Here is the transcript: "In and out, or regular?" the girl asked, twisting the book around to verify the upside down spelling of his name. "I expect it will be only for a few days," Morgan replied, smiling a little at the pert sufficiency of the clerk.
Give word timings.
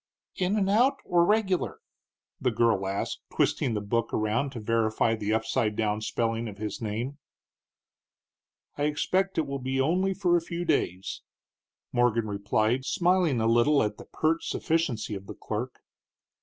"In 0.35 0.57
and 0.57 0.67
out, 0.67 0.95
or 1.05 1.23
regular?" 1.23 1.77
the 2.39 2.49
girl 2.49 2.87
asked, 2.87 3.19
twisting 3.31 3.75
the 3.75 3.81
book 3.81 4.11
around 4.11 4.49
to 4.53 4.59
verify 4.59 5.13
the 5.13 5.31
upside 5.31 5.75
down 5.75 6.01
spelling 6.01 6.47
of 6.47 6.57
his 6.57 6.81
name. 6.81 7.19
"I 8.79 8.85
expect 8.85 9.37
it 9.37 9.45
will 9.45 9.59
be 9.59 9.79
only 9.79 10.15
for 10.15 10.35
a 10.35 10.41
few 10.41 10.65
days," 10.65 11.21
Morgan 11.91 12.27
replied, 12.27 12.83
smiling 12.83 13.39
a 13.39 13.45
little 13.45 13.83
at 13.83 13.97
the 13.97 14.05
pert 14.05 14.41
sufficiency 14.43 15.13
of 15.13 15.27
the 15.27 15.35
clerk. 15.35 15.81